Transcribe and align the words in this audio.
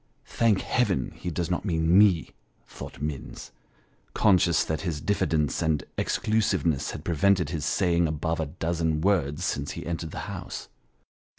["Thank 0.25 0.61
Heaven, 0.61 1.11
he 1.13 1.29
does 1.29 1.51
not 1.51 1.63
mean 1.63 1.95
me!" 1.95 2.31
thought 2.67 2.99
Minns, 3.03 3.51
conscious 4.15 4.63
that 4.63 4.81
his 4.81 4.99
diffidence 4.99 5.61
and 5.61 5.83
ex 5.95 6.17
clusiveness 6.17 6.89
had 6.93 7.05
prevented 7.05 7.51
his 7.51 7.65
saying 7.67 8.07
above 8.07 8.39
a 8.39 8.47
dozen 8.47 9.01
words 9.01 9.45
since 9.45 9.73
he 9.73 9.85
entered 9.85 10.09
the 10.09 10.21
house. 10.25 10.69